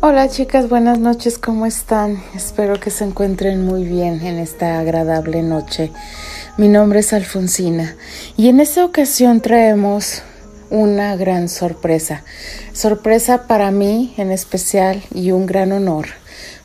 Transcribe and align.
Hola 0.00 0.28
chicas, 0.28 0.68
buenas 0.68 1.00
noches, 1.00 1.38
¿cómo 1.38 1.66
están? 1.66 2.22
Espero 2.32 2.78
que 2.78 2.88
se 2.88 3.02
encuentren 3.02 3.66
muy 3.66 3.82
bien 3.82 4.24
en 4.24 4.38
esta 4.38 4.78
agradable 4.78 5.42
noche. 5.42 5.90
Mi 6.56 6.68
nombre 6.68 7.00
es 7.00 7.12
Alfonsina 7.12 7.96
y 8.36 8.48
en 8.48 8.60
esta 8.60 8.84
ocasión 8.84 9.40
traemos 9.40 10.22
una 10.70 11.16
gran 11.16 11.48
sorpresa. 11.48 12.22
Sorpresa 12.72 13.48
para 13.48 13.72
mí 13.72 14.14
en 14.18 14.30
especial 14.30 15.02
y 15.12 15.32
un 15.32 15.46
gran 15.46 15.72
honor, 15.72 16.06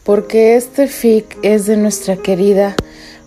porque 0.03 0.55
este 0.55 0.85
fic 0.85 1.35
es 1.41 1.65
de 1.65 1.75
nuestra 1.75 2.17
querida 2.17 2.75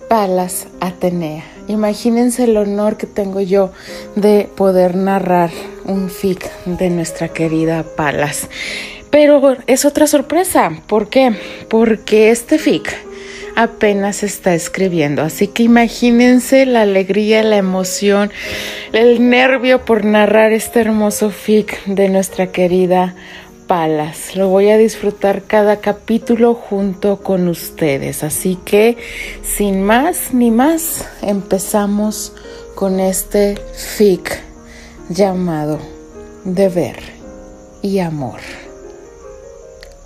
Palas 0.08 0.68
Atenea. 0.78 1.42
Imagínense 1.66 2.44
el 2.44 2.56
honor 2.56 2.96
que 2.96 3.08
tengo 3.08 3.40
yo 3.40 3.72
de 4.14 4.48
poder 4.54 4.94
narrar 4.94 5.50
un 5.84 6.10
fic 6.10 6.48
de 6.64 6.90
nuestra 6.90 7.26
querida 7.26 7.84
Palas. 7.96 8.48
Pero 9.10 9.56
es 9.66 9.84
otra 9.84 10.06
sorpresa. 10.06 10.82
¿Por 10.86 11.08
qué? 11.08 11.32
Porque 11.68 12.30
este 12.30 12.58
fic 12.58 12.94
apenas 13.56 14.22
está 14.22 14.54
escribiendo. 14.54 15.22
Así 15.22 15.48
que 15.48 15.64
imagínense 15.64 16.66
la 16.66 16.82
alegría, 16.82 17.42
la 17.42 17.56
emoción, 17.56 18.30
el 18.92 19.28
nervio 19.28 19.84
por 19.84 20.04
narrar 20.04 20.52
este 20.52 20.80
hermoso 20.80 21.30
fic 21.30 21.84
de 21.86 22.08
nuestra 22.08 22.52
querida 22.52 23.14
Palas. 23.66 24.36
Lo 24.36 24.48
voy 24.48 24.68
a 24.68 24.76
disfrutar 24.76 25.42
cada 25.42 25.80
capítulo 25.80 26.54
junto 26.54 27.22
con 27.22 27.48
ustedes. 27.48 28.22
Así 28.22 28.58
que, 28.64 28.96
sin 29.42 29.82
más 29.82 30.32
ni 30.32 30.50
más, 30.50 31.04
empezamos 31.22 32.32
con 32.76 33.00
este 33.00 33.58
fic 33.96 34.40
llamado 35.08 35.80
Deber 36.44 36.96
y 37.82 37.98
Amor. 37.98 38.65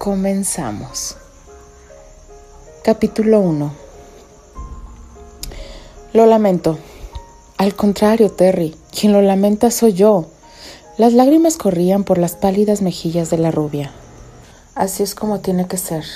Comenzamos. 0.03 1.17
Capítulo 2.83 3.41
1 3.41 3.71
Lo 6.15 6.25
lamento. 6.25 6.79
Al 7.59 7.75
contrario, 7.75 8.31
Terry, 8.31 8.75
quien 8.99 9.13
lo 9.13 9.21
lamenta 9.21 9.71
soy 9.71 9.93
yo. 9.93 10.25
Las 10.97 11.13
lágrimas 11.13 11.59
corrían 11.59 12.05
por 12.05 12.17
las 12.17 12.35
pálidas 12.35 12.81
mejillas 12.81 13.29
de 13.29 13.37
la 13.37 13.51
rubia. 13.51 13.93
Así 14.75 15.03
es 15.03 15.15
como 15.15 15.41
tiene 15.41 15.67
que 15.67 15.77
ser. 15.77 16.07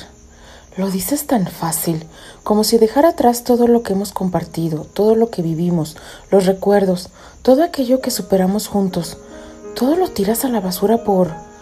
Lo 0.79 0.91
dices 0.91 1.27
tan 1.27 1.47
fácil, 1.47 2.07
como 2.43 2.65
si 2.65 2.79
dejara 2.79 3.11
atrás 3.11 3.45
todo 3.45 3.69
lo 3.69 3.83
que 3.83 3.93
hemos 3.93 4.13
compartido, 4.13 4.87
todo 4.95 5.15
lo 5.15 5.29
que 5.29 5.43
vivimos, 5.43 5.99
los 6.31 6.47
recuerdos, 6.47 7.11
todo 7.43 7.63
aquello 7.63 8.01
que 8.01 8.11
superamos 8.11 8.67
juntos. 8.67 9.19
Todo 9.75 9.95
lo 9.97 10.09
tiras 10.09 10.47
a 10.47 10.49
la 10.49 10.61
basura 10.61 11.05
por... 11.05 11.54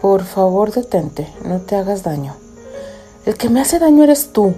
Por 0.00 0.24
favor, 0.24 0.70
detente, 0.70 1.32
no 1.44 1.60
te 1.60 1.74
hagas 1.74 2.04
daño. 2.04 2.36
El 3.26 3.36
que 3.36 3.48
me 3.48 3.60
hace 3.60 3.78
daño 3.80 4.04
eres 4.04 4.32
tú. 4.32 4.54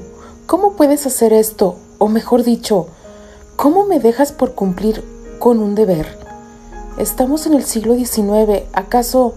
¿Cómo 0.46 0.72
puedes 0.72 1.06
hacer 1.06 1.32
esto? 1.32 1.76
O 1.98 2.08
mejor 2.08 2.44
dicho, 2.44 2.88
¿cómo 3.56 3.86
me 3.86 4.00
dejas 4.00 4.32
por 4.32 4.54
cumplir 4.54 5.02
con 5.38 5.60
un 5.60 5.74
deber? 5.74 6.18
Estamos 6.98 7.46
en 7.46 7.54
el 7.54 7.64
siglo 7.64 7.94
XIX. 7.94 8.64
¿Acaso... 8.74 9.34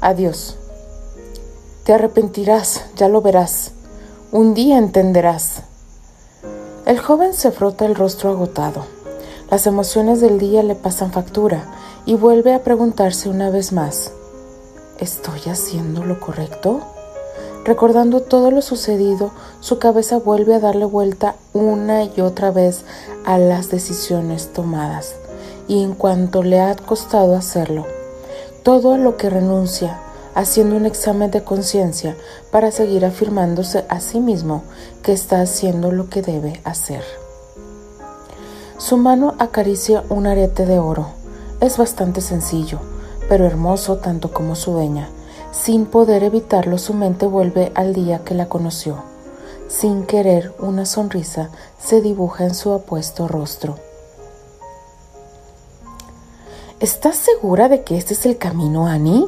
Adiós. 0.00 0.56
Te 1.82 1.92
arrepentirás, 1.92 2.84
ya 2.96 3.08
lo 3.08 3.20
verás. 3.20 3.72
Un 4.30 4.54
día 4.54 4.78
entenderás. 4.78 5.62
El 6.86 7.00
joven 7.00 7.34
se 7.34 7.50
frota 7.50 7.86
el 7.86 7.96
rostro 7.96 8.30
agotado. 8.30 8.86
Las 9.50 9.66
emociones 9.66 10.20
del 10.20 10.38
día 10.38 10.62
le 10.62 10.74
pasan 10.74 11.12
factura 11.12 11.64
y 12.06 12.14
vuelve 12.14 12.54
a 12.54 12.62
preguntarse 12.62 13.28
una 13.28 13.50
vez 13.50 13.72
más. 13.72 14.12
¿Estoy 15.00 15.40
haciendo 15.50 16.04
lo 16.04 16.20
correcto? 16.20 16.80
Recordando 17.64 18.20
todo 18.20 18.52
lo 18.52 18.62
sucedido, 18.62 19.32
su 19.58 19.80
cabeza 19.80 20.18
vuelve 20.18 20.54
a 20.54 20.60
darle 20.60 20.84
vuelta 20.84 21.34
una 21.52 22.04
y 22.04 22.20
otra 22.20 22.52
vez 22.52 22.84
a 23.24 23.36
las 23.36 23.70
decisiones 23.70 24.52
tomadas, 24.52 25.16
y 25.66 25.82
en 25.82 25.94
cuanto 25.94 26.44
le 26.44 26.60
ha 26.60 26.76
costado 26.76 27.34
hacerlo, 27.34 27.86
todo 28.62 28.92
a 28.92 28.98
lo 28.98 29.16
que 29.16 29.30
renuncia, 29.30 29.98
haciendo 30.36 30.76
un 30.76 30.86
examen 30.86 31.32
de 31.32 31.42
conciencia 31.42 32.16
para 32.52 32.70
seguir 32.70 33.04
afirmándose 33.04 33.84
a 33.88 33.98
sí 33.98 34.20
mismo 34.20 34.62
que 35.02 35.12
está 35.12 35.40
haciendo 35.40 35.90
lo 35.90 36.08
que 36.08 36.22
debe 36.22 36.60
hacer. 36.62 37.02
Su 38.78 38.96
mano 38.96 39.34
acaricia 39.40 40.04
un 40.08 40.28
arete 40.28 40.66
de 40.66 40.78
oro. 40.78 41.08
Es 41.60 41.78
bastante 41.78 42.20
sencillo 42.20 42.80
pero 43.28 43.46
hermoso 43.46 43.96
tanto 43.96 44.32
como 44.32 44.54
su 44.54 44.72
dueña. 44.72 45.08
Sin 45.52 45.86
poder 45.86 46.24
evitarlo, 46.24 46.78
su 46.78 46.94
mente 46.94 47.26
vuelve 47.26 47.72
al 47.74 47.94
día 47.94 48.24
que 48.24 48.34
la 48.34 48.48
conoció. 48.48 49.02
Sin 49.68 50.04
querer, 50.04 50.54
una 50.58 50.84
sonrisa 50.84 51.50
se 51.78 52.00
dibuja 52.00 52.44
en 52.44 52.54
su 52.54 52.72
apuesto 52.72 53.28
rostro. 53.28 53.76
¿Estás 56.80 57.16
segura 57.16 57.68
de 57.68 57.82
que 57.82 57.96
este 57.96 58.14
es 58.14 58.26
el 58.26 58.36
camino, 58.36 58.86
Annie? 58.86 59.26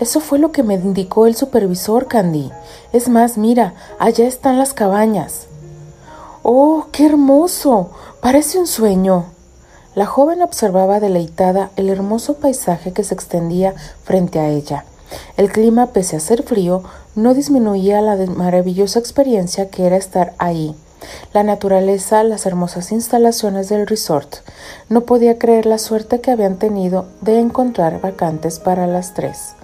Eso 0.00 0.20
fue 0.20 0.38
lo 0.38 0.50
que 0.50 0.62
me 0.62 0.74
indicó 0.74 1.26
el 1.26 1.36
supervisor, 1.36 2.08
Candy. 2.08 2.50
Es 2.92 3.08
más, 3.08 3.38
mira, 3.38 3.74
allá 3.98 4.26
están 4.26 4.58
las 4.58 4.74
cabañas. 4.74 5.46
¡Oh, 6.42 6.86
qué 6.90 7.06
hermoso! 7.06 7.90
Parece 8.20 8.58
un 8.58 8.66
sueño. 8.66 9.26
La 9.94 10.06
joven 10.06 10.42
observaba 10.42 10.98
deleitada 10.98 11.70
el 11.76 11.88
hermoso 11.88 12.34
paisaje 12.34 12.92
que 12.92 13.04
se 13.04 13.14
extendía 13.14 13.74
frente 14.02 14.40
a 14.40 14.48
ella. 14.48 14.84
El 15.36 15.52
clima, 15.52 15.88
pese 15.88 16.16
a 16.16 16.20
ser 16.20 16.42
frío, 16.42 16.82
no 17.14 17.34
disminuía 17.34 18.00
la 18.00 18.16
maravillosa 18.26 18.98
experiencia 18.98 19.70
que 19.70 19.86
era 19.86 19.96
estar 19.96 20.34
ahí. 20.38 20.74
La 21.32 21.42
naturaleza, 21.42 22.24
las 22.24 22.46
hermosas 22.46 22.90
instalaciones 22.90 23.68
del 23.68 23.86
resort. 23.86 24.36
No 24.88 25.02
podía 25.02 25.38
creer 25.38 25.66
la 25.66 25.78
suerte 25.78 26.20
que 26.20 26.30
habían 26.30 26.56
tenido 26.56 27.06
de 27.20 27.38
encontrar 27.38 28.00
vacantes 28.00 28.58
para 28.58 28.86
las 28.86 29.14
tres. 29.14 29.54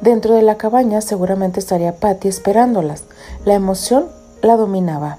Dentro 0.00 0.34
de 0.34 0.42
la 0.42 0.56
cabaña 0.56 1.00
seguramente 1.00 1.60
estaría 1.60 1.96
Patty 1.96 2.28
esperándolas. 2.28 3.04
La 3.44 3.54
emoción 3.54 4.08
la 4.42 4.56
dominaba. 4.56 5.18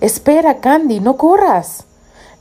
Espera, 0.00 0.58
Candy, 0.58 1.00
no 1.00 1.16
corras. 1.16 1.85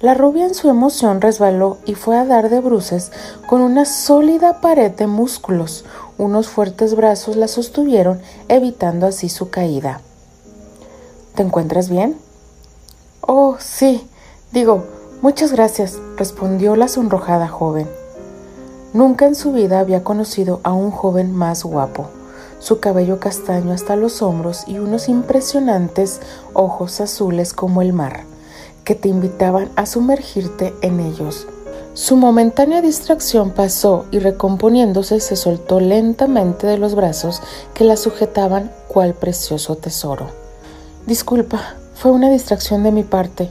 La 0.06 0.14
rubia 0.14 0.46
en 0.46 0.54
su 0.54 0.70
emoción 0.70 1.20
resbaló 1.20 1.80
y 1.84 1.96
fue 1.96 2.16
a 2.16 2.26
dar 2.26 2.52
de 2.52 2.60
bruces 2.60 3.12
con 3.48 3.62
una 3.62 3.86
sólida 3.86 4.62
pared 4.62 4.92
de 4.92 5.08
músculos. 5.08 5.84
Unos 6.20 6.48
fuertes 6.48 6.94
brazos 6.96 7.36
la 7.36 7.48
sostuvieron, 7.48 8.22
evitando 8.48 9.08
así 9.08 9.30
su 9.30 9.50
caída. 9.50 10.02
¿Te 11.34 11.42
encuentras 11.42 11.90
bien? 11.90 12.20
Oh, 13.22 13.56
sí. 13.58 14.08
Digo, 14.52 14.84
muchas 15.24 15.52
gracias, 15.52 15.98
respondió 16.18 16.76
la 16.76 16.88
sonrojada 16.88 17.48
joven. 17.48 17.90
Nunca 18.94 19.26
en 19.26 19.34
su 19.34 19.54
vida 19.54 19.80
había 19.80 20.04
conocido 20.04 20.60
a 20.62 20.72
un 20.72 20.92
joven 20.92 21.34
más 21.34 21.64
guapo. 21.64 22.10
Su 22.60 22.80
cabello 22.80 23.20
castaño 23.20 23.74
hasta 23.74 23.96
los 23.96 24.22
hombros 24.22 24.66
y 24.68 24.78
unos 24.78 25.10
impresionantes 25.10 26.22
ojos 26.54 27.02
azules 27.02 27.54
como 27.54 27.82
el 27.82 27.92
mar 27.92 28.35
que 28.86 28.96
te 28.96 29.10
invitaban 29.10 29.70
a 29.76 29.86
sumergirte 29.86 30.74
en 30.82 31.02
ellos. 31.02 31.48
Su 31.94 32.16
momentánea 32.18 32.82
distracción 32.82 33.52
pasó 33.52 34.06
y 34.12 34.20
recomponiéndose 34.20 35.20
se 35.20 35.36
soltó 35.36 35.80
lentamente 35.80 36.68
de 36.68 36.78
los 36.78 36.94
brazos 36.94 37.42
que 37.74 37.84
la 37.84 37.98
sujetaban 37.98 38.72
cual 38.88 39.14
precioso 39.14 39.76
tesoro. 39.76 40.28
Disculpa, 41.08 41.76
fue 41.96 42.12
una 42.12 42.30
distracción 42.30 42.84
de 42.84 42.92
mi 42.92 43.04
parte. 43.04 43.50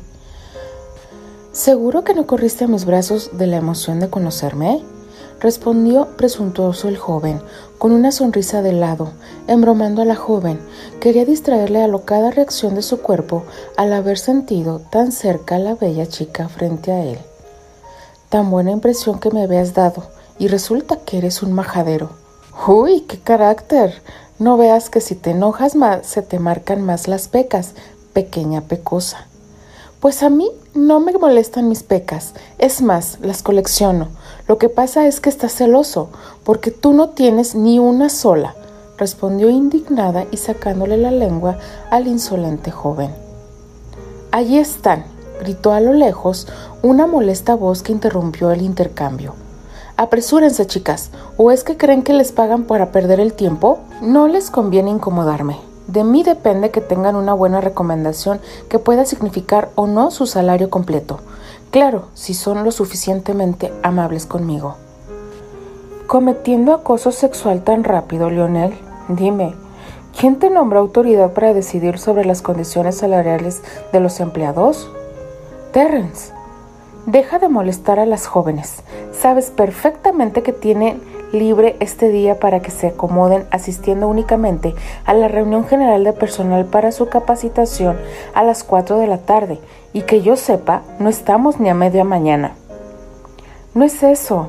¿Seguro 1.52 2.04
que 2.04 2.14
no 2.14 2.26
corriste 2.26 2.64
a 2.64 2.68
mis 2.68 2.84
brazos 2.84 3.30
de 3.38 3.46
la 3.46 3.56
emoción 3.56 4.00
de 4.00 4.10
conocerme? 4.10 4.82
Respondió 5.44 6.08
presuntuoso 6.16 6.88
el 6.88 6.96
joven, 6.96 7.38
con 7.76 7.92
una 7.92 8.12
sonrisa 8.12 8.62
de 8.62 8.72
lado, 8.72 9.12
embromando 9.46 10.00
a 10.00 10.06
la 10.06 10.16
joven. 10.16 10.58
Quería 11.00 11.26
distraerle 11.26 11.82
alocada 11.82 12.30
reacción 12.30 12.74
de 12.74 12.80
su 12.80 13.02
cuerpo 13.02 13.44
al 13.76 13.92
haber 13.92 14.16
sentido 14.16 14.80
tan 14.90 15.12
cerca 15.12 15.56
a 15.56 15.58
la 15.58 15.74
bella 15.74 16.06
chica 16.06 16.48
frente 16.48 16.92
a 16.92 17.04
él. 17.04 17.18
Tan 18.30 18.50
buena 18.50 18.70
impresión 18.70 19.20
que 19.20 19.30
me 19.30 19.42
habías 19.42 19.74
dado, 19.74 20.04
y 20.38 20.48
resulta 20.48 20.96
que 20.96 21.18
eres 21.18 21.42
un 21.42 21.52
majadero. 21.52 22.08
¡Uy, 22.66 23.02
qué 23.02 23.20
carácter! 23.20 24.00
No 24.38 24.56
veas 24.56 24.88
que 24.88 25.02
si 25.02 25.14
te 25.14 25.32
enojas 25.32 25.76
más 25.76 26.06
se 26.06 26.22
te 26.22 26.38
marcan 26.38 26.80
más 26.80 27.06
las 27.06 27.28
pecas, 27.28 27.72
pequeña 28.14 28.62
pecosa. 28.62 29.26
Pues 30.04 30.22
a 30.22 30.28
mí 30.28 30.50
no 30.74 31.00
me 31.00 31.14
molestan 31.14 31.66
mis 31.66 31.82
pecas, 31.82 32.34
es 32.58 32.82
más, 32.82 33.16
las 33.22 33.42
colecciono. 33.42 34.08
Lo 34.46 34.58
que 34.58 34.68
pasa 34.68 35.06
es 35.06 35.18
que 35.18 35.30
estás 35.30 35.54
celoso, 35.54 36.10
porque 36.44 36.70
tú 36.70 36.92
no 36.92 37.08
tienes 37.08 37.54
ni 37.54 37.78
una 37.78 38.10
sola, 38.10 38.54
respondió 38.98 39.48
indignada 39.48 40.26
y 40.30 40.36
sacándole 40.36 40.98
la 40.98 41.10
lengua 41.10 41.56
al 41.90 42.06
insolente 42.06 42.70
joven. 42.70 43.14
Allí 44.30 44.58
están, 44.58 45.06
gritó 45.40 45.72
a 45.72 45.80
lo 45.80 45.94
lejos 45.94 46.48
una 46.82 47.06
molesta 47.06 47.54
voz 47.54 47.82
que 47.82 47.92
interrumpió 47.92 48.50
el 48.50 48.60
intercambio. 48.60 49.34
Apresúrense, 49.96 50.66
chicas, 50.66 51.12
¿o 51.38 51.50
es 51.50 51.64
que 51.64 51.78
creen 51.78 52.02
que 52.02 52.12
les 52.12 52.30
pagan 52.30 52.64
para 52.64 52.92
perder 52.92 53.20
el 53.20 53.32
tiempo? 53.32 53.78
No 54.02 54.28
les 54.28 54.50
conviene 54.50 54.90
incomodarme. 54.90 55.56
De 55.86 56.02
mí 56.02 56.22
depende 56.22 56.70
que 56.70 56.80
tengan 56.80 57.14
una 57.14 57.34
buena 57.34 57.60
recomendación 57.60 58.40
que 58.68 58.78
pueda 58.78 59.04
significar 59.04 59.68
o 59.74 59.86
no 59.86 60.10
su 60.10 60.26
salario 60.26 60.70
completo. 60.70 61.20
Claro, 61.70 62.06
si 62.14 62.34
son 62.34 62.64
lo 62.64 62.70
suficientemente 62.70 63.72
amables 63.82 64.26
conmigo. 64.26 64.76
Cometiendo 66.06 66.72
acoso 66.72 67.12
sexual 67.12 67.64
tan 67.64 67.84
rápido, 67.84 68.30
Lionel, 68.30 68.74
dime, 69.08 69.54
¿quién 70.18 70.38
te 70.38 70.50
nombró 70.50 70.80
autoridad 70.80 71.32
para 71.32 71.52
decidir 71.52 71.98
sobre 71.98 72.24
las 72.24 72.42
condiciones 72.42 72.96
salariales 72.98 73.62
de 73.92 74.00
los 74.00 74.20
empleados? 74.20 74.90
Terrence, 75.72 76.32
deja 77.06 77.38
de 77.38 77.48
molestar 77.48 77.98
a 77.98 78.06
las 78.06 78.26
jóvenes. 78.26 78.82
Sabes 79.12 79.50
perfectamente 79.50 80.42
que 80.42 80.52
tienen 80.52 81.02
libre 81.34 81.76
este 81.80 82.08
día 82.08 82.38
para 82.38 82.60
que 82.60 82.70
se 82.70 82.88
acomoden 82.88 83.44
asistiendo 83.50 84.08
únicamente 84.08 84.74
a 85.04 85.12
la 85.14 85.28
reunión 85.28 85.66
general 85.66 86.04
de 86.04 86.12
personal 86.12 86.64
para 86.64 86.92
su 86.92 87.08
capacitación 87.08 87.98
a 88.34 88.42
las 88.42 88.64
4 88.64 88.98
de 88.98 89.06
la 89.06 89.18
tarde 89.18 89.58
y 89.92 90.02
que 90.02 90.22
yo 90.22 90.36
sepa, 90.36 90.82
no 90.98 91.08
estamos 91.08 91.60
ni 91.60 91.68
a 91.68 91.74
media 91.74 92.04
mañana. 92.04 92.54
No 93.74 93.84
es 93.84 94.02
eso. 94.02 94.48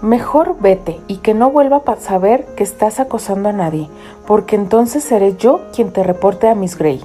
Mejor 0.00 0.56
vete 0.58 0.98
y 1.06 1.18
que 1.18 1.32
no 1.32 1.50
vuelva 1.50 1.82
a 1.86 1.96
saber 1.96 2.44
que 2.56 2.64
estás 2.64 2.98
acosando 2.98 3.50
a 3.50 3.52
nadie, 3.52 3.88
porque 4.26 4.56
entonces 4.56 5.04
seré 5.04 5.36
yo 5.36 5.60
quien 5.72 5.92
te 5.92 6.02
reporte 6.02 6.48
a 6.48 6.54
Miss 6.54 6.76
Gray. 6.76 7.04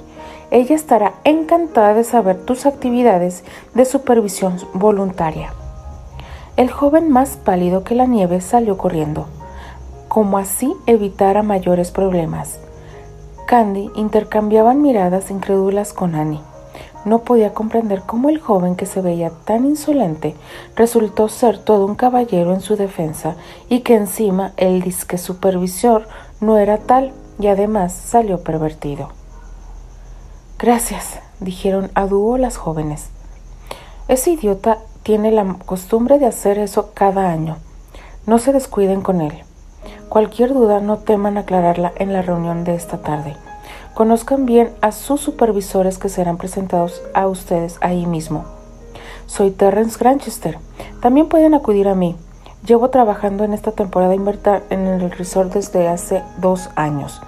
Ella 0.50 0.74
estará 0.74 1.14
encantada 1.24 1.94
de 1.94 2.04
saber 2.04 2.38
tus 2.38 2.66
actividades 2.66 3.44
de 3.74 3.84
supervisión 3.84 4.56
voluntaria. 4.72 5.52
El 6.58 6.72
joven 6.72 7.08
más 7.08 7.36
pálido 7.36 7.84
que 7.84 7.94
la 7.94 8.06
nieve 8.06 8.40
salió 8.40 8.76
corriendo, 8.78 9.28
como 10.08 10.38
así 10.38 10.74
evitara 10.86 11.44
mayores 11.44 11.92
problemas. 11.92 12.58
Candy 13.46 13.92
intercambiaban 13.94 14.82
miradas 14.82 15.30
incrédulas 15.30 15.92
con 15.92 16.16
Annie. 16.16 16.40
No 17.04 17.20
podía 17.20 17.54
comprender 17.54 18.02
cómo 18.04 18.28
el 18.28 18.40
joven 18.40 18.74
que 18.74 18.86
se 18.86 19.00
veía 19.00 19.30
tan 19.30 19.66
insolente 19.66 20.34
resultó 20.74 21.28
ser 21.28 21.58
todo 21.58 21.86
un 21.86 21.94
caballero 21.94 22.52
en 22.52 22.60
su 22.60 22.74
defensa 22.74 23.36
y 23.68 23.82
que 23.82 23.94
encima 23.94 24.52
el 24.56 24.82
disque 24.82 25.16
supervisor 25.16 26.08
no 26.40 26.58
era 26.58 26.78
tal 26.78 27.12
y 27.38 27.46
además 27.46 27.92
salió 27.92 28.42
pervertido. 28.42 29.10
Gracias, 30.58 31.20
dijeron 31.38 31.92
a 31.94 32.06
dúo 32.06 32.36
las 32.36 32.56
jóvenes. 32.56 33.10
Ese 34.08 34.32
idiota 34.32 34.78
tiene 35.08 35.32
la 35.32 35.56
costumbre 35.64 36.18
de 36.18 36.26
hacer 36.26 36.58
eso 36.58 36.90
cada 36.92 37.30
año. 37.30 37.56
No 38.26 38.38
se 38.38 38.52
descuiden 38.52 39.00
con 39.00 39.22
él. 39.22 39.32
Cualquier 40.10 40.52
duda 40.52 40.80
no 40.80 40.98
teman 40.98 41.38
aclararla 41.38 41.94
en 41.96 42.12
la 42.12 42.20
reunión 42.20 42.62
de 42.62 42.74
esta 42.74 42.98
tarde. 42.98 43.34
Conozcan 43.94 44.44
bien 44.44 44.70
a 44.82 44.92
sus 44.92 45.22
supervisores 45.22 45.96
que 45.96 46.10
serán 46.10 46.36
presentados 46.36 47.00
a 47.14 47.26
ustedes 47.26 47.78
ahí 47.80 48.04
mismo. 48.04 48.44
Soy 49.24 49.50
Terrence 49.50 49.96
Granchester. 49.98 50.58
También 51.00 51.30
pueden 51.30 51.54
acudir 51.54 51.88
a 51.88 51.94
mí. 51.94 52.14
Llevo 52.66 52.90
trabajando 52.90 53.44
en 53.44 53.54
esta 53.54 53.72
temporada 53.72 54.12
en 54.12 54.86
el 54.86 55.10
resort 55.10 55.54
desde 55.54 55.88
hace 55.88 56.22
dos 56.36 56.68
años, 56.76 57.22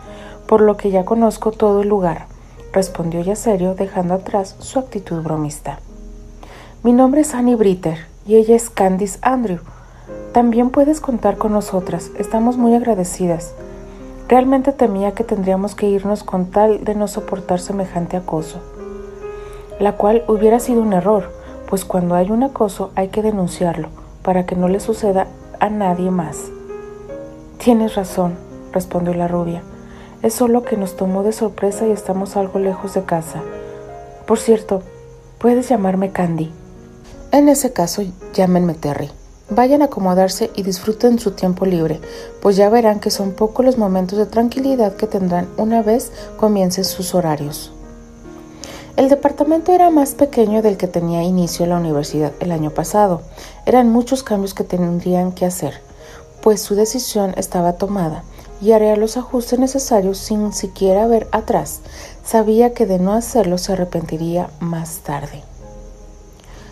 por 0.47 0.61
lo 0.61 0.77
que 0.77 0.91
ya 0.91 1.07
conozco 1.07 1.51
todo 1.51 1.81
el 1.81 1.89
lugar, 1.89 2.27
respondió 2.75 3.23
ya 3.23 3.37
serio, 3.37 3.75
dejando 3.75 4.13
atrás 4.13 4.57
su 4.59 4.79
actitud 4.79 5.23
bromista. 5.23 5.79
Mi 6.83 6.95
nombre 6.95 7.21
es 7.21 7.35
Annie 7.35 7.57
Britter 7.57 8.07
y 8.25 8.37
ella 8.37 8.57
es 8.57 8.71
Candice 8.71 9.19
Andrew. 9.21 9.59
También 10.33 10.71
puedes 10.71 11.03
contar 11.03 11.37
con 11.37 11.53
nosotras, 11.53 12.11
estamos 12.17 12.57
muy 12.57 12.75
agradecidas. 12.75 13.53
Realmente 14.29 14.73
temía 14.73 15.13
que 15.13 15.23
tendríamos 15.23 15.75
que 15.75 15.91
irnos 15.91 16.25
con 16.25 16.47
tal 16.47 16.83
de 16.83 16.95
no 16.95 17.07
soportar 17.07 17.61
semejante 17.61 18.17
acoso, 18.17 18.63
la 19.79 19.99
cual 19.99 20.25
hubiera 20.27 20.59
sido 20.59 20.81
un 20.81 20.95
error, 20.95 21.31
pues 21.69 21.85
cuando 21.85 22.15
hay 22.15 22.31
un 22.31 22.45
acoso 22.45 22.93
hay 22.95 23.09
que 23.09 23.21
denunciarlo 23.21 23.89
para 24.23 24.47
que 24.47 24.57
no 24.57 24.67
le 24.67 24.81
suceda 24.81 25.27
a 25.59 25.69
nadie 25.69 26.11
más. 26.11 26.51
Tienes 27.59 27.95
razón, 27.95 28.37
respondió 28.73 29.13
la 29.13 29.29
rubia. 29.29 29.61
Es 30.23 30.33
solo 30.33 30.63
que 30.63 30.79
nos 30.79 30.97
tomó 30.97 31.25
de 31.25 31.33
sorpresa 31.33 31.87
y 31.87 31.91
estamos 31.91 32.39
algo 32.39 32.59
lejos 32.59 32.95
de 32.95 33.03
casa. 33.03 33.43
Por 34.27 34.39
cierto, 34.39 34.83
puedes 35.39 35.69
llamarme 35.69 36.11
Candy. 36.11 36.51
En 37.33 37.49
ese 37.49 37.73
caso, 37.73 38.03
llámenme 38.35 38.75
Terry. 38.75 39.09
Vayan 39.51 39.83
a 39.83 39.85
acomodarse 39.85 40.51
y 40.57 40.65
disfruten 40.65 41.21
su 41.21 41.31
tiempo 41.31 41.65
libre, 41.65 42.01
pues 42.43 42.57
ya 42.57 42.69
verán 42.69 42.99
que 42.99 43.11
son 43.11 43.33
pocos 43.33 43.65
los 43.65 43.79
momentos 43.79 44.19
de 44.19 44.27
tranquilidad 44.27 44.97
que 44.97 45.07
tendrán 45.07 45.49
una 45.57 45.81
vez 45.81 46.11
comiencen 46.39 46.85
sus 46.85 47.15
horarios. 47.15 47.73
El 48.97 49.09
departamento 49.09 49.73
era 49.73 49.91
más 49.91 50.15
pequeño 50.15 50.61
del 50.61 50.77
que 50.77 50.89
tenía 50.89 51.23
inicio 51.23 51.67
la 51.67 51.77
universidad 51.77 52.33
el 52.41 52.51
año 52.51 52.71
pasado. 52.71 53.23
Eran 53.65 53.91
muchos 53.91 54.25
cambios 54.25 54.53
que 54.53 54.65
tendrían 54.65 55.31
que 55.31 55.47
hacer, 55.47 55.75
pues 56.43 56.61
su 56.61 56.75
decisión 56.75 57.35
estaba 57.37 57.75
tomada 57.75 58.25
y 58.61 58.73
haría 58.73 58.97
los 58.97 59.17
ajustes 59.17 59.61
necesarios 59.61 60.19
sin 60.19 60.53
siquiera 60.53 61.07
ver 61.07 61.29
atrás. 61.31 61.81
Sabía 62.25 62.75
que 62.75 62.87
de 62.87 62.99
no 62.99 63.13
hacerlo 63.13 63.57
se 63.57 63.73
arrepentiría 63.73 64.51
más 64.59 64.99
tarde. 64.99 65.45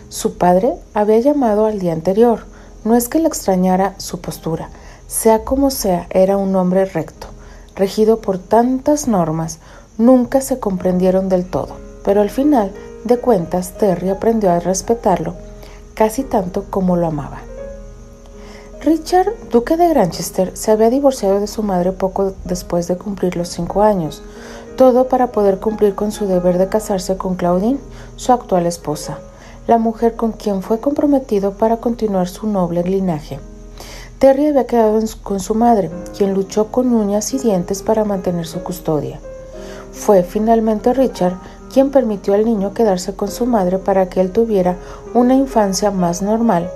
Su 0.09 0.39
padre 0.39 0.73
había 0.95 1.19
llamado 1.19 1.67
al 1.67 1.77
día 1.77 1.93
anterior. 1.93 2.39
No 2.83 2.95
es 2.95 3.09
que 3.09 3.19
le 3.19 3.27
extrañara 3.27 3.93
su 3.99 4.19
postura. 4.19 4.69
Sea 5.07 5.43
como 5.43 5.69
sea, 5.69 6.07
era 6.09 6.35
un 6.35 6.55
hombre 6.55 6.85
recto, 6.85 7.27
regido 7.75 8.19
por 8.19 8.39
tantas 8.39 9.07
normas, 9.07 9.59
nunca 9.99 10.41
se 10.41 10.59
comprendieron 10.59 11.29
del 11.29 11.45
todo, 11.45 11.77
pero 12.03 12.21
al 12.21 12.31
final 12.31 12.71
de 13.03 13.17
cuentas 13.17 13.77
Terry 13.77 14.09
aprendió 14.09 14.49
a 14.49 14.59
respetarlo 14.59 15.35
casi 15.93 16.23
tanto 16.23 16.65
como 16.71 16.95
lo 16.95 17.07
amaba. 17.07 17.41
Richard, 18.81 19.33
duque 19.51 19.77
de 19.77 19.89
Granchester, 19.89 20.55
se 20.55 20.71
había 20.71 20.89
divorciado 20.89 21.39
de 21.39 21.47
su 21.47 21.61
madre 21.61 21.91
poco 21.91 22.33
después 22.45 22.87
de 22.87 22.97
cumplir 22.97 23.35
los 23.35 23.49
cinco 23.49 23.83
años, 23.83 24.23
todo 24.75 25.07
para 25.07 25.27
poder 25.31 25.59
cumplir 25.59 25.93
con 25.93 26.11
su 26.11 26.25
deber 26.25 26.57
de 26.57 26.69
casarse 26.69 27.17
con 27.17 27.35
Claudine, 27.35 27.79
su 28.15 28.31
actual 28.31 28.65
esposa 28.65 29.19
la 29.69 29.77
mujer 29.77 30.15
con 30.15 30.31
quien 30.31 30.63
fue 30.63 30.79
comprometido 30.79 31.51
para 31.51 31.77
continuar 31.77 32.27
su 32.27 32.47
noble 32.47 32.81
linaje. 32.81 33.39
Terry 34.17 34.47
había 34.47 34.65
quedado 34.65 34.99
con 35.21 35.39
su 35.39 35.53
madre, 35.53 35.91
quien 36.17 36.33
luchó 36.33 36.71
con 36.71 36.91
uñas 36.91 37.35
y 37.35 37.37
dientes 37.37 37.83
para 37.83 38.03
mantener 38.03 38.47
su 38.47 38.63
custodia. 38.63 39.19
Fue 39.91 40.23
finalmente 40.23 40.91
Richard 40.91 41.35
quien 41.71 41.91
permitió 41.91 42.33
al 42.33 42.45
niño 42.45 42.73
quedarse 42.73 43.13
con 43.13 43.27
su 43.27 43.45
madre 43.45 43.77
para 43.77 44.09
que 44.09 44.21
él 44.21 44.31
tuviera 44.31 44.75
una 45.13 45.35
infancia 45.35 45.91
más 45.91 46.23
normal 46.23 46.67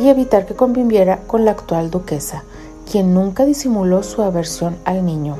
y 0.00 0.08
evitar 0.08 0.44
que 0.44 0.56
conviviera 0.56 1.20
con 1.28 1.44
la 1.44 1.52
actual 1.52 1.88
duquesa, 1.92 2.42
quien 2.90 3.14
nunca 3.14 3.44
disimuló 3.44 4.02
su 4.02 4.22
aversión 4.22 4.76
al 4.84 5.06
niño. 5.06 5.36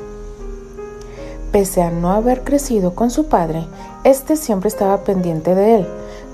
Pese 1.50 1.82
a 1.82 1.90
no 1.90 2.12
haber 2.12 2.44
crecido 2.44 2.94
con 2.94 3.10
su 3.10 3.26
padre, 3.26 3.66
éste 4.04 4.36
siempre 4.36 4.68
estaba 4.68 4.98
pendiente 4.98 5.56
de 5.56 5.74
él, 5.74 5.88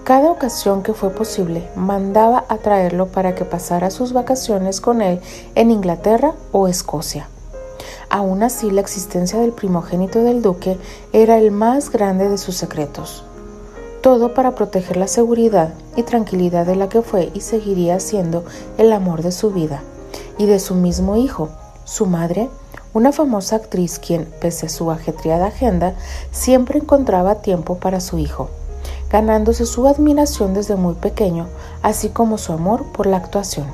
cada 0.06 0.30
ocasión 0.30 0.84
que 0.84 0.94
fue 0.94 1.10
posible, 1.10 1.68
mandaba 1.74 2.44
a 2.48 2.58
traerlo 2.58 3.08
para 3.08 3.34
que 3.34 3.44
pasara 3.44 3.90
sus 3.90 4.12
vacaciones 4.12 4.80
con 4.80 5.02
él 5.02 5.20
en 5.56 5.72
Inglaterra 5.72 6.32
o 6.52 6.68
Escocia. 6.68 7.28
Aún 8.08 8.44
así, 8.44 8.70
la 8.70 8.82
existencia 8.82 9.40
del 9.40 9.50
primogénito 9.50 10.22
del 10.22 10.42
duque 10.42 10.78
era 11.12 11.38
el 11.38 11.50
más 11.50 11.90
grande 11.90 12.28
de 12.28 12.38
sus 12.38 12.54
secretos. 12.54 13.24
Todo 14.00 14.32
para 14.32 14.54
proteger 14.54 14.96
la 14.96 15.08
seguridad 15.08 15.74
y 15.96 16.04
tranquilidad 16.04 16.66
de 16.66 16.76
la 16.76 16.88
que 16.88 17.02
fue 17.02 17.32
y 17.34 17.40
seguiría 17.40 17.98
siendo 17.98 18.44
el 18.78 18.92
amor 18.92 19.22
de 19.22 19.32
su 19.32 19.50
vida, 19.50 19.82
y 20.38 20.46
de 20.46 20.60
su 20.60 20.76
mismo 20.76 21.16
hijo, 21.16 21.48
su 21.84 22.06
madre, 22.06 22.48
una 22.94 23.10
famosa 23.10 23.56
actriz 23.56 23.98
quien, 23.98 24.32
pese 24.40 24.66
a 24.66 24.68
su 24.68 24.88
ajetreada 24.92 25.46
agenda, 25.46 25.96
siempre 26.30 26.78
encontraba 26.78 27.42
tiempo 27.42 27.78
para 27.78 27.98
su 27.98 28.18
hijo 28.18 28.50
ganándose 29.10 29.66
su 29.66 29.86
admiración 29.86 30.54
desde 30.54 30.76
muy 30.76 30.94
pequeño, 30.94 31.46
así 31.82 32.08
como 32.08 32.38
su 32.38 32.52
amor 32.52 32.84
por 32.92 33.06
la 33.06 33.16
actuación. 33.16 33.66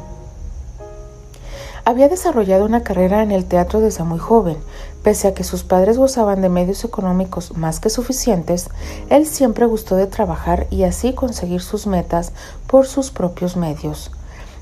Había 1.84 2.08
desarrollado 2.08 2.64
una 2.64 2.84
carrera 2.84 3.22
en 3.22 3.32
el 3.32 3.44
teatro 3.44 3.80
desde 3.80 4.04
muy 4.04 4.20
joven, 4.20 4.56
pese 5.02 5.26
a 5.26 5.34
que 5.34 5.42
sus 5.42 5.64
padres 5.64 5.98
gozaban 5.98 6.40
de 6.40 6.48
medios 6.48 6.84
económicos 6.84 7.56
más 7.56 7.80
que 7.80 7.90
suficientes, 7.90 8.68
él 9.10 9.26
siempre 9.26 9.66
gustó 9.66 9.96
de 9.96 10.06
trabajar 10.06 10.68
y 10.70 10.84
así 10.84 11.12
conseguir 11.12 11.60
sus 11.60 11.88
metas 11.88 12.32
por 12.68 12.86
sus 12.86 13.10
propios 13.10 13.56
medios. 13.56 14.12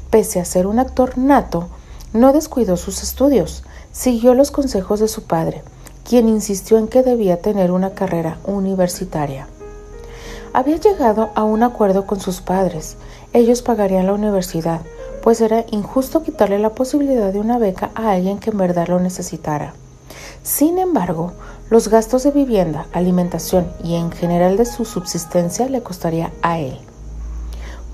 Pese 0.08 0.40
a 0.40 0.46
ser 0.46 0.66
un 0.66 0.78
actor 0.78 1.18
nato, 1.18 1.68
no 2.14 2.32
descuidó 2.32 2.78
sus 2.78 3.02
estudios, 3.02 3.64
siguió 3.92 4.32
los 4.32 4.50
consejos 4.50 4.98
de 4.98 5.08
su 5.08 5.24
padre, 5.24 5.62
quien 6.08 6.26
insistió 6.26 6.78
en 6.78 6.88
que 6.88 7.02
debía 7.02 7.42
tener 7.42 7.70
una 7.70 7.90
carrera 7.90 8.38
universitaria. 8.44 9.46
Había 10.52 10.78
llegado 10.78 11.30
a 11.36 11.44
un 11.44 11.62
acuerdo 11.62 12.06
con 12.06 12.20
sus 12.20 12.40
padres. 12.40 12.96
Ellos 13.32 13.62
pagarían 13.62 14.06
la 14.06 14.14
universidad, 14.14 14.80
pues 15.22 15.40
era 15.40 15.64
injusto 15.70 16.24
quitarle 16.24 16.58
la 16.58 16.70
posibilidad 16.70 17.32
de 17.32 17.38
una 17.38 17.58
beca 17.58 17.90
a 17.94 18.10
alguien 18.10 18.38
que 18.38 18.50
en 18.50 18.58
verdad 18.58 18.88
lo 18.88 18.98
necesitara. 18.98 19.74
Sin 20.42 20.78
embargo, 20.78 21.32
los 21.68 21.88
gastos 21.88 22.24
de 22.24 22.32
vivienda, 22.32 22.86
alimentación 22.92 23.68
y 23.84 23.94
en 23.94 24.10
general 24.10 24.56
de 24.56 24.66
su 24.66 24.84
subsistencia 24.84 25.68
le 25.68 25.82
costaría 25.82 26.32
a 26.42 26.58
él. 26.58 26.78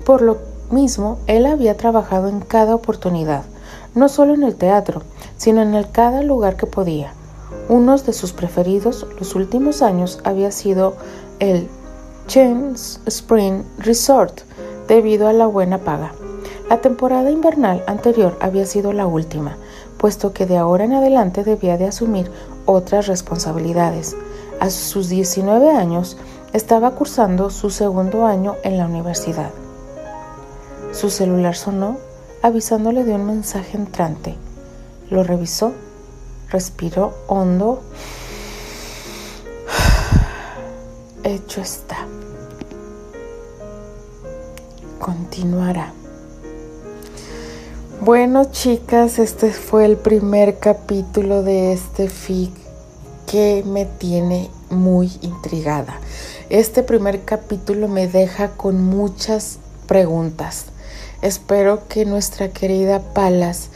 Por 0.03 0.23
lo 0.23 0.39
mismo, 0.71 1.19
él 1.27 1.45
había 1.45 1.77
trabajado 1.77 2.27
en 2.27 2.39
cada 2.39 2.73
oportunidad, 2.73 3.43
no 3.93 4.09
solo 4.09 4.33
en 4.33 4.43
el 4.43 4.55
teatro, 4.55 5.03
sino 5.37 5.61
en 5.61 5.75
el 5.75 5.91
cada 5.91 6.23
lugar 6.23 6.55
que 6.55 6.65
podía. 6.65 7.13
Uno 7.69 7.97
de 7.97 8.13
sus 8.13 8.33
preferidos 8.33 9.05
los 9.19 9.35
últimos 9.35 9.81
años 9.81 10.19
había 10.23 10.51
sido 10.51 10.95
el 11.39 11.69
Chance 12.27 12.99
Spring 13.07 13.63
Resort, 13.79 14.41
debido 14.89 15.29
a 15.29 15.33
la 15.33 15.47
buena 15.47 15.77
paga. 15.77 16.11
La 16.69 16.81
temporada 16.81 17.31
invernal 17.31 17.83
anterior 17.87 18.37
había 18.41 18.65
sido 18.65 18.91
la 18.91 19.07
última, 19.07 19.55
puesto 19.97 20.33
que 20.33 20.45
de 20.45 20.57
ahora 20.57 20.83
en 20.83 20.93
adelante 20.93 21.45
debía 21.45 21.77
de 21.77 21.85
asumir 21.85 22.29
otras 22.65 23.07
responsabilidades. 23.07 24.17
A 24.59 24.69
sus 24.69 25.07
19 25.07 25.71
años 25.71 26.17
estaba 26.51 26.91
cursando 26.91 27.49
su 27.49 27.69
segundo 27.69 28.25
año 28.25 28.55
en 28.63 28.77
la 28.77 28.87
universidad. 28.87 29.51
Su 30.91 31.09
celular 31.09 31.55
sonó 31.55 31.97
avisándole 32.41 33.05
de 33.05 33.13
un 33.13 33.25
mensaje 33.25 33.77
entrante. 33.77 34.35
Lo 35.09 35.23
revisó, 35.23 35.71
respiró 36.49 37.13
hondo. 37.27 37.81
Hecho 41.27 41.59
está. 41.59 42.07
Continuará. 44.97 45.91
Bueno, 47.99 48.45
chicas, 48.45 49.19
este 49.19 49.51
fue 49.51 49.83
el 49.83 49.97
primer 49.97 50.59
capítulo 50.59 51.43
de 51.43 51.73
este 51.73 52.07
fic 52.07 52.53
que 53.29 53.65
me 53.67 53.83
tiene 53.83 54.49
muy 54.69 55.11
intrigada. 55.21 55.99
Este 56.49 56.81
primer 56.81 57.25
capítulo 57.25 57.89
me 57.89 58.07
deja 58.07 58.51
con 58.51 58.81
muchas 58.81 59.59
preguntas. 59.85 60.67
Espero 61.21 61.89
que 61.89 62.05
nuestra 62.05 62.51
querida 62.51 63.01
Palas, 63.01 63.67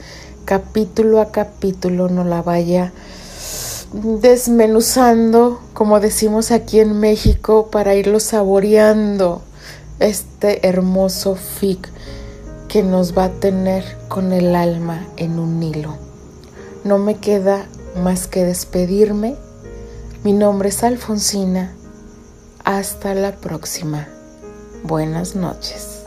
capítulo 0.46 1.20
a 1.20 1.34
capítulo, 1.34 2.08
nos 2.08 2.28
la 2.28 2.42
vaya 2.42 2.94
desmenuzando, 3.94 5.62
como 5.74 6.00
decimos 6.00 6.52
aquí 6.52 6.80
en 6.80 7.00
México, 7.00 7.70
para 7.72 7.96
irlo 7.96 8.20
saboreando 8.20 9.42
este 10.00 10.68
hermoso 10.68 11.36
fic 11.36 11.90
que 12.68 12.84
nos 12.84 13.18
va 13.18 13.26
a 13.26 13.32
tener 13.32 13.84
con 14.08 14.32
el 14.32 14.56
alma 14.56 15.06
en 15.18 15.40
un 15.40 15.62
hilo. 15.62 15.96
No 16.84 16.98
me 16.98 17.16
queda 17.18 17.68
más 18.02 18.28
que 18.28 18.46
despedirme. 18.46 19.36
Mi 20.24 20.34
nombre 20.34 20.70
es 20.70 20.84
Alfonsina. 20.84 21.74
Hasta 22.64 23.14
la 23.14 23.36
próxima. 23.36 24.08
Buenas 24.84 25.36
noches. 25.36 26.01